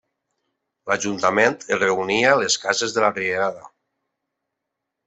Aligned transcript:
L'ajuntament 0.91 1.59
es 1.75 1.79
reunia 1.83 2.33
les 2.45 2.59
cases 2.65 2.97
de 2.99 3.05
la 3.07 3.13
Rierada. 3.21 3.73